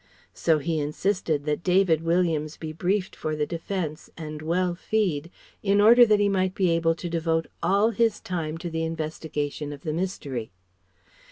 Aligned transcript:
So 0.33 0.57
he 0.57 0.79
insisted 0.79 1.43
that 1.45 1.61
David 1.61 2.01
Williams 2.01 2.57
be 2.57 2.73
briefed 2.73 3.15
for 3.15 3.35
the 3.35 3.45
defence, 3.45 4.09
and 4.17 4.41
well 4.41 4.73
fee'ed, 4.75 5.29
in 5.61 5.79
order 5.79 6.07
that 6.07 6.19
he 6.19 6.27
might 6.27 6.55
be 6.55 6.71
able 6.71 6.95
to 6.95 7.07
devote 7.07 7.45
all 7.61 7.91
his 7.91 8.19
time 8.19 8.57
to 8.65 8.71
the 8.71 8.81
investigation 8.83 9.71
of 9.71 9.81
the 9.83 9.93
mystery. 9.93 10.49